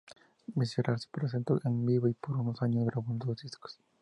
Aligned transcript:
Visceral 0.55 0.99
se 0.99 1.07
presentó 1.11 1.59
en 1.63 1.85
vivo 1.85 2.11
por 2.19 2.35
unos 2.35 2.59
años 2.63 2.81
y 2.81 2.85
grabó 2.87 3.05
dos 3.13 3.39
discos. 3.43 3.79